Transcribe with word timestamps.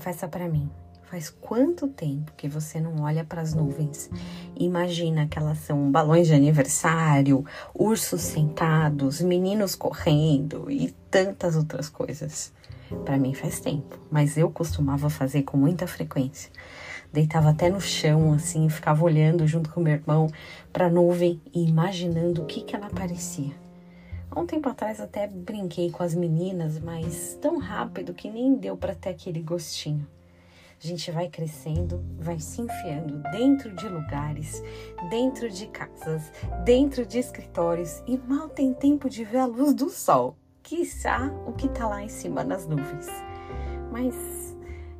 confessa 0.00 0.26
para 0.26 0.48
mim, 0.48 0.66
faz 1.10 1.28
quanto 1.28 1.86
tempo 1.86 2.32
que 2.34 2.48
você 2.48 2.80
não 2.80 3.02
olha 3.02 3.22
para 3.22 3.42
as 3.42 3.52
nuvens 3.52 4.08
imagina 4.56 5.26
que 5.26 5.38
elas 5.38 5.58
são 5.58 5.90
balões 5.90 6.26
de 6.26 6.32
aniversário, 6.32 7.44
ursos 7.74 8.22
sentados, 8.22 9.20
meninos 9.20 9.74
correndo 9.74 10.70
e 10.70 10.90
tantas 11.10 11.54
outras 11.54 11.90
coisas? 11.90 12.50
Para 13.04 13.18
mim 13.18 13.34
faz 13.34 13.60
tempo, 13.60 13.98
mas 14.10 14.38
eu 14.38 14.50
costumava 14.50 15.10
fazer 15.10 15.42
com 15.42 15.58
muita 15.58 15.86
frequência. 15.86 16.50
Deitava 17.12 17.50
até 17.50 17.68
no 17.68 17.80
chão 17.80 18.32
assim, 18.32 18.70
ficava 18.70 19.04
olhando 19.04 19.46
junto 19.46 19.68
com 19.68 19.82
meu 19.82 19.92
irmão 19.92 20.28
para 20.72 20.86
a 20.86 20.90
nuvem 20.90 21.42
e 21.52 21.68
imaginando 21.68 22.42
o 22.42 22.46
que 22.46 22.62
que 22.62 22.74
ela 22.74 22.88
parecia. 22.88 23.52
Há 24.32 24.38
um 24.38 24.46
tempo 24.46 24.68
atrás 24.68 25.00
até 25.00 25.26
brinquei 25.26 25.90
com 25.90 26.04
as 26.04 26.14
meninas, 26.14 26.78
mas 26.78 27.36
tão 27.42 27.58
rápido 27.58 28.14
que 28.14 28.30
nem 28.30 28.54
deu 28.54 28.76
para 28.76 28.94
ter 28.94 29.08
aquele 29.08 29.42
gostinho. 29.42 30.06
A 30.82 30.86
gente 30.86 31.10
vai 31.10 31.28
crescendo, 31.28 32.00
vai 32.16 32.38
se 32.38 32.62
enfiando 32.62 33.18
dentro 33.32 33.74
de 33.74 33.88
lugares, 33.88 34.62
dentro 35.10 35.50
de 35.50 35.66
casas, 35.66 36.30
dentro 36.64 37.04
de 37.04 37.18
escritórios 37.18 38.04
e 38.06 38.16
mal 38.16 38.48
tem 38.48 38.72
tempo 38.72 39.10
de 39.10 39.24
ver 39.24 39.38
a 39.38 39.46
luz 39.46 39.74
do 39.74 39.90
sol, 39.90 40.36
quiçá 40.62 41.32
o 41.44 41.52
que 41.52 41.66
está 41.66 41.88
lá 41.88 42.00
em 42.00 42.08
cima 42.08 42.44
nas 42.44 42.68
nuvens. 42.68 43.08
Mas 43.90 44.14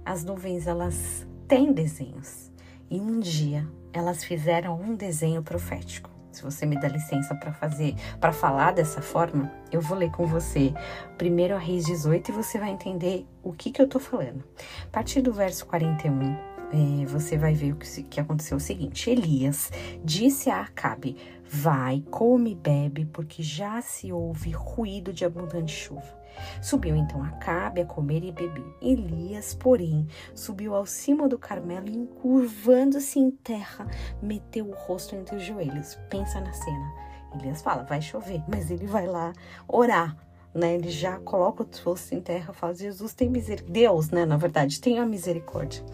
as 0.05 0.24
nuvens 0.24 0.66
elas 0.66 1.24
têm 1.47 1.72
desenhos 1.72 2.50
e 2.91 3.00
um 3.00 3.20
dia 3.20 3.64
elas 3.92 4.24
fizeram 4.24 4.78
um 4.80 4.97
desenho 4.97 5.41
profético 5.41 6.20
se 6.33 6.43
você 6.43 6.65
me 6.66 6.79
dá 6.79 6.89
licença 6.89 7.34
para 7.34 7.52
fazer, 7.52 7.95
para 8.20 8.33
falar 8.33 8.73
dessa 8.73 9.02
forma, 9.02 9.51
eu 9.70 9.80
vou 9.80 9.97
ler 9.97 10.11
com 10.11 10.27
você 10.27 10.73
primeiro 11.19 11.55
a 11.55 11.59
Reis 11.59 11.84
18 11.84 12.30
e 12.30 12.34
você 12.34 12.59
vai 12.59 12.70
entender 12.70 13.27
o 13.42 13.53
que, 13.53 13.70
que 13.70 13.81
eu 13.81 13.89
tô 13.89 13.98
falando. 13.98 14.45
A 14.84 14.91
partir 14.91 15.20
do 15.20 15.33
verso 15.33 15.67
41, 15.67 16.37
é, 16.72 17.05
você 17.06 17.37
vai 17.37 17.55
ver 17.55 17.72
o 17.72 17.77
que, 17.77 18.03
que 18.05 18.20
aconteceu 18.20 18.56
o 18.56 18.61
seguinte: 18.61 19.11
Elias 19.11 19.70
disse 20.05 20.50
a 20.50 20.61
Acabe: 20.61 21.17
Vai, 21.45 22.05
come 22.11 22.53
e 22.53 22.55
bebe, 22.55 23.06
porque 23.06 23.42
já 23.42 23.83
se 23.83 24.12
ouve 24.12 24.50
ruído 24.50 25.12
de 25.12 25.25
abundante 25.25 25.72
chuva. 25.72 26.19
Subiu 26.61 26.97
então 26.97 27.23
Acabe 27.23 27.81
a 27.81 27.86
comer 27.86 28.23
e 28.23 28.33
beber. 28.33 28.77
Elias, 28.83 29.55
porém, 29.55 30.06
subiu 30.34 30.75
ao 30.75 30.84
cimo 30.84 31.28
do 31.28 31.39
Carmelo 31.39 31.89
e, 31.89 31.97
encurvando-se 31.97 33.19
em 33.19 33.31
terra, 33.31 33.87
meteu 34.22 34.67
o 34.69 34.75
rosto 34.75 35.14
entre 35.17 35.37
os 35.37 35.42
joelhos. 35.42 35.98
Pensa 36.09 36.41
na 36.41 36.53
cena. 36.53 36.92
Elias 37.34 37.62
fala, 37.62 37.84
vai 37.84 38.03
chover, 38.03 38.42
mas 38.48 38.70
ele 38.70 38.87
vai 38.87 39.06
lá 39.06 39.33
orar. 39.67 40.17
Né, 40.53 40.75
ele 40.75 40.91
já 40.91 41.19
coloca 41.20 41.62
o 41.62 41.69
rosto 41.84 42.12
em 42.12 42.20
terra, 42.20 42.53
fala: 42.53 42.75
Jesus 42.75 43.15
tem 43.15 43.31
misericórdia. 43.31 43.72
Deus, 43.72 44.11
né? 44.11 44.27
Na 44.27 44.37
verdade, 44.37 44.81
tenha 44.81 45.06
misericórdia. 45.06 45.84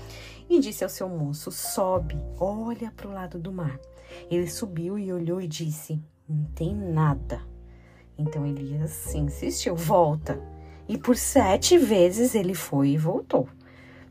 E 0.49 0.59
disse 0.61 0.83
ao 0.83 0.89
seu 0.89 1.09
moço: 1.09 1.53
Sobe, 1.53 2.17
olha 2.41 2.91
para 2.97 3.07
o 3.07 3.13
lado 3.13 3.39
do 3.39 3.53
mar. 3.53 3.79
Ele 4.31 4.49
subiu 4.49 4.99
e 4.99 5.13
olhou 5.13 5.41
e 5.43 5.47
disse: 5.47 6.03
Não 6.27 6.45
tem 6.55 6.75
nada. 6.75 7.43
Então 8.19 8.47
Elias 8.47 9.15
insistiu, 9.15 9.77
volta. 9.77 10.41
E 10.89 10.97
por 10.97 11.17
sete 11.17 11.77
vezes 11.77 12.35
ele 12.35 12.55
foi 12.55 12.91
e 12.91 12.99
voltou. 12.99 13.49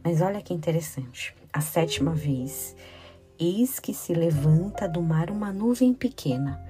Mas 0.03 0.21
olha 0.21 0.41
que 0.41 0.53
interessante. 0.53 1.35
A 1.51 1.61
sétima 1.61 2.11
vez, 2.11 2.75
eis 3.39 3.79
que 3.79 3.93
se 3.93 4.13
levanta 4.13 4.87
do 4.87 5.01
mar 5.01 5.31
uma 5.31 5.51
nuvem 5.51 5.93
pequena, 5.93 6.61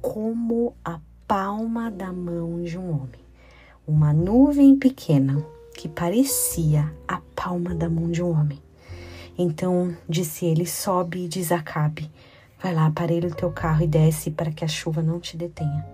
como 0.00 0.74
a 0.84 0.98
palma 1.28 1.90
da 1.90 2.12
mão 2.12 2.62
de 2.62 2.78
um 2.78 2.90
homem. 2.90 3.20
Uma 3.86 4.12
nuvem 4.12 4.76
pequena 4.78 5.44
que 5.76 5.88
parecia 5.88 6.92
a 7.06 7.20
palma 7.36 7.74
da 7.74 7.88
mão 7.88 8.10
de 8.10 8.22
um 8.22 8.30
homem. 8.30 8.60
Então 9.36 9.96
disse 10.08 10.46
ele: 10.46 10.66
Sobe 10.66 11.24
e 11.24 11.28
diz 11.28 11.52
Acabe: 11.52 12.10
Vai 12.60 12.74
lá, 12.74 12.86
aparelha 12.86 13.28
o 13.28 13.34
teu 13.34 13.50
carro 13.50 13.82
e 13.82 13.86
desce 13.86 14.30
para 14.30 14.50
que 14.50 14.64
a 14.64 14.68
chuva 14.68 15.02
não 15.02 15.18
te 15.18 15.36
detenha. 15.36 15.84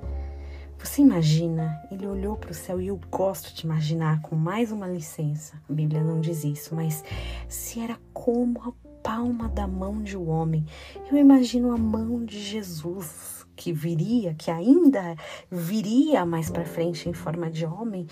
Você 0.79 1.03
imagina? 1.03 1.83
Ele 1.91 2.07
olhou 2.07 2.37
para 2.37 2.53
o 2.53 2.55
céu 2.55 2.81
e 2.81 2.87
eu 2.87 3.01
gosto 3.11 3.53
de 3.55 3.65
imaginar 3.65 4.23
com 4.23 4.37
mais 4.37 4.71
uma 4.71 4.87
licença. 4.87 5.61
A 5.69 5.73
Bíblia 5.73 6.03
não 6.03 6.21
diz 6.21 6.45
isso, 6.45 6.75
mas 6.75 7.03
se 7.49 7.81
era 7.81 7.99
como 8.13 8.63
a 8.63 8.73
palma 9.03 9.49
da 9.49 9.67
mão 9.67 10.03
de 10.03 10.17
um 10.17 10.29
homem, 10.29 10.65
eu 11.11 11.19
imagino 11.19 11.73
a 11.73 11.77
mão 11.77 12.25
de 12.25 12.41
Jesus 12.41 13.39
que 13.57 13.73
viria, 13.73 14.35
que 14.35 14.53
ainda 14.53 15.17
viria 15.51 16.25
mais 16.25 16.49
para 16.49 16.65
frente 16.65 17.09
em 17.09 17.13
forma 17.13 17.51
de 17.51 17.67
homem. 17.67 18.07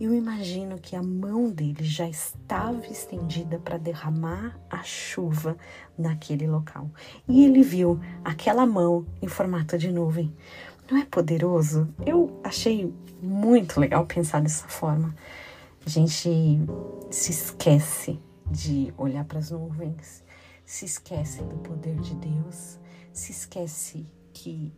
Eu 0.00 0.12
imagino 0.12 0.76
que 0.76 0.96
a 0.96 1.02
mão 1.02 1.48
dele 1.50 1.84
já 1.84 2.08
estava 2.08 2.84
estendida 2.86 3.60
para 3.60 3.78
derramar 3.78 4.58
a 4.68 4.82
chuva 4.82 5.56
naquele 5.96 6.48
local. 6.48 6.90
E 7.28 7.44
ele 7.44 7.62
viu 7.62 8.00
aquela 8.24 8.66
mão 8.66 9.06
em 9.22 9.28
formato 9.28 9.78
de 9.78 9.92
nuvem. 9.92 10.34
Não 10.90 10.96
é 10.96 11.04
poderoso? 11.04 11.86
Eu 12.06 12.40
achei 12.42 12.92
muito 13.20 13.78
legal 13.78 14.06
pensar 14.06 14.40
dessa 14.40 14.66
forma. 14.68 15.14
A 15.84 15.88
gente 15.88 16.30
se 17.10 17.30
esquece 17.30 18.18
de 18.50 18.92
olhar 18.96 19.24
para 19.24 19.38
as 19.38 19.50
nuvens, 19.50 20.24
se 20.64 20.86
esquece 20.86 21.42
do 21.42 21.56
poder 21.56 21.96
de 21.96 22.14
Deus, 22.14 22.78
se 23.12 23.32
esquece 23.32 24.06
que 24.32 24.72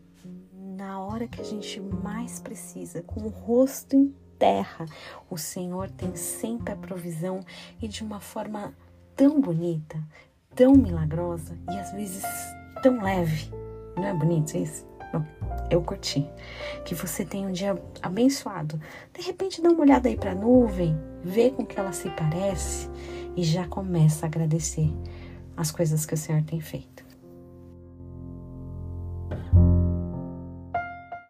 na 0.54 1.00
hora 1.00 1.28
que 1.28 1.41
a 1.41 1.44
gente 1.44 1.81
mais 1.81 2.41
precisa, 2.41 3.03
com 3.03 3.20
o 3.20 3.28
rosto 3.28 3.94
em 3.94 4.12
terra, 4.37 4.87
o 5.28 5.37
Senhor 5.37 5.91
tem 5.91 6.16
sempre 6.16 6.72
a 6.72 6.76
provisão 6.76 7.41
e 7.81 7.87
de 7.87 8.03
uma 8.03 8.19
forma 8.19 8.75
tão 9.15 9.41
bonita, 9.41 10.03
tão 10.56 10.75
milagrosa 10.75 11.56
e 11.70 11.78
às 11.78 11.93
vezes 11.93 12.25
tão 12.82 13.00
leve. 13.00 13.50
Não 13.97 14.06
é 14.06 14.15
bonito 14.15 14.56
isso? 14.56 14.90
Eu 15.70 15.81
curti. 15.82 16.26
Que 16.84 16.94
você 16.94 17.25
tenha 17.25 17.48
um 17.48 17.53
dia 17.53 17.81
abençoado. 18.03 18.81
De 19.16 19.22
repente, 19.22 19.62
dá 19.62 19.70
uma 19.70 19.81
olhada 19.81 20.08
aí 20.08 20.16
para 20.16 20.32
a 20.32 20.34
nuvem, 20.34 20.98
vê 21.22 21.50
com 21.50 21.64
que 21.64 21.78
ela 21.78 21.92
se 21.92 22.10
parece 22.10 22.88
e 23.36 23.42
já 23.42 23.66
começa 23.66 24.26
a 24.26 24.28
agradecer 24.28 24.92
as 25.56 25.70
coisas 25.70 26.04
que 26.04 26.14
o 26.14 26.19
Senhor 26.19 26.42
tem 26.42 26.60
feito. 26.60 27.09